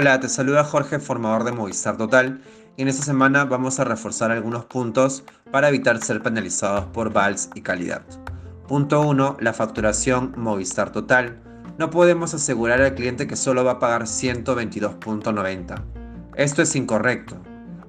[0.00, 2.40] Hola, te saluda Jorge, formador de Movistar Total,
[2.76, 7.50] y en esta semana vamos a reforzar algunos puntos para evitar ser penalizados por VALS
[7.56, 8.02] y calidad.
[8.68, 9.38] Punto 1.
[9.40, 11.42] La facturación Movistar Total.
[11.78, 15.82] No podemos asegurar al cliente que solo va a pagar 122.90.
[16.36, 17.36] Esto es incorrecto.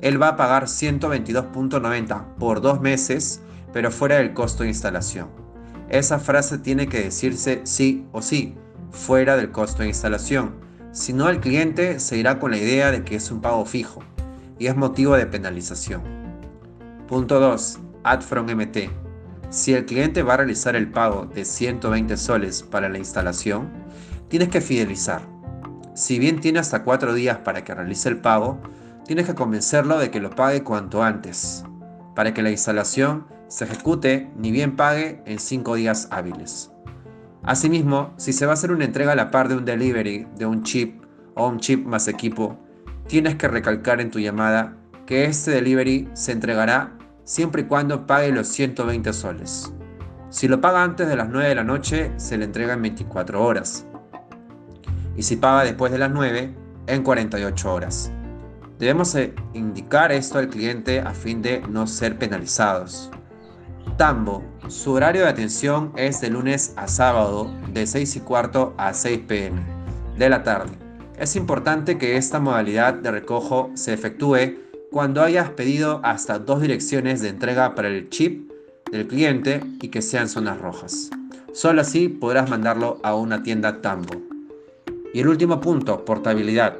[0.00, 3.42] Él va a pagar 122.90 por dos meses,
[3.74, 5.28] pero fuera del costo de instalación.
[5.90, 8.56] Esa frase tiene que decirse sí o sí,
[8.92, 13.04] fuera del costo de instalación si no, el cliente se irá con la idea de
[13.04, 14.02] que es un pago fijo
[14.58, 16.02] y es motivo de penalización.
[17.06, 17.78] Punto 2.
[18.04, 18.90] Add from MT.
[19.50, 23.70] Si el cliente va a realizar el pago de 120 soles para la instalación,
[24.28, 25.22] tienes que fidelizar.
[25.94, 28.60] Si bien tiene hasta 4 días para que realice el pago,
[29.04, 31.64] tienes que convencerlo de que lo pague cuanto antes,
[32.14, 36.70] para que la instalación se ejecute ni bien pague en 5 días hábiles.
[37.42, 40.46] Asimismo, si se va a hacer una entrega a la par de un delivery de
[40.46, 41.02] un chip
[41.34, 42.58] o un chip más equipo,
[43.06, 46.92] tienes que recalcar en tu llamada que este delivery se entregará
[47.24, 49.72] siempre y cuando pague los 120 soles.
[50.30, 53.42] Si lo paga antes de las 9 de la noche, se le entrega en 24
[53.42, 53.86] horas.
[55.16, 56.54] Y si paga después de las 9,
[56.86, 58.12] en 48 horas.
[58.78, 63.10] Debemos eh, indicar esto al cliente a fin de no ser penalizados.
[63.98, 64.44] Tambo.
[64.68, 69.22] Su horario de atención es de lunes a sábado de 6 y cuarto a 6
[69.26, 69.60] pm
[70.16, 70.70] de la tarde.
[71.18, 74.54] Es importante que esta modalidad de recojo se efectúe
[74.92, 78.48] cuando hayas pedido hasta dos direcciones de entrega para el chip
[78.92, 81.10] del cliente y que sean zonas rojas.
[81.52, 84.14] Solo así podrás mandarlo a una tienda Tambo.
[85.12, 86.78] Y el último punto, portabilidad.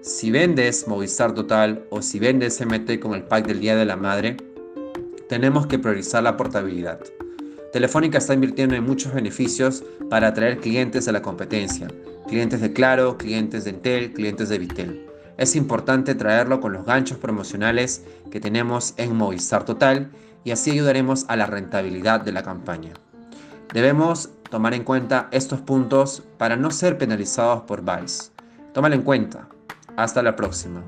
[0.00, 3.96] Si vendes Movistar Total o si vendes MT con el pack del Día de la
[3.96, 4.38] Madre,
[5.28, 7.00] tenemos que priorizar la portabilidad.
[7.72, 11.88] Telefónica está invirtiendo en muchos beneficios para atraer clientes a la competencia,
[12.26, 15.06] clientes de Claro, clientes de Entel, clientes de Vitel.
[15.36, 20.10] Es importante traerlo con los ganchos promocionales que tenemos en Movistar Total
[20.44, 22.94] y así ayudaremos a la rentabilidad de la campaña.
[23.74, 28.32] Debemos tomar en cuenta estos puntos para no ser penalizados por VALS.
[28.72, 29.48] Tómalo en cuenta.
[29.96, 30.82] Hasta la próxima.